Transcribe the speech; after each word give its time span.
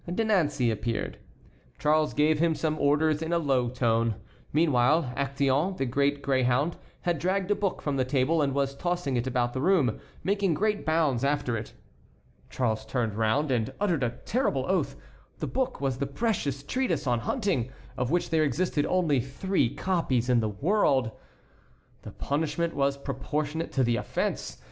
De 0.11 0.23
Nancey 0.25 0.71
appeared. 0.71 1.19
Charles 1.77 2.15
gave 2.15 2.39
him 2.39 2.55
some 2.55 2.75
orders 2.79 3.21
in 3.21 3.31
a 3.31 3.37
low 3.37 3.69
tone. 3.69 4.15
Meanwhile 4.51 5.13
Actéon, 5.15 5.77
the 5.77 5.85
great 5.85 6.23
greyhound, 6.23 6.75
had 7.01 7.19
dragged 7.19 7.51
a 7.51 7.55
book 7.55 7.83
from 7.83 7.97
the 7.97 8.03
table, 8.03 8.41
and 8.41 8.51
was 8.55 8.73
tossing 8.73 9.15
it 9.15 9.27
about 9.27 9.53
the 9.53 9.61
room, 9.61 9.99
making 10.23 10.55
great 10.55 10.87
bounds 10.87 11.23
after 11.23 11.55
it. 11.55 11.73
Charles 12.49 12.83
turned 12.83 13.13
round 13.13 13.51
and 13.51 13.71
uttered 13.79 14.01
a 14.01 14.09
terrible 14.25 14.65
oath. 14.67 14.95
The 15.37 15.45
book 15.45 15.79
was 15.79 15.99
the 15.99 16.07
precious 16.07 16.63
treatise 16.63 17.05
on 17.05 17.19
hunting, 17.19 17.69
of 17.95 18.09
which 18.09 18.31
there 18.31 18.43
existed 18.43 18.87
only 18.87 19.19
three 19.19 19.69
copies 19.69 20.29
in 20.29 20.39
the 20.39 20.49
world. 20.49 21.11
The 22.01 22.11
punishment 22.11 22.73
was 22.73 22.97
proportionate 22.97 23.71
to 23.73 23.83
the 23.83 23.97
offence. 23.97 24.57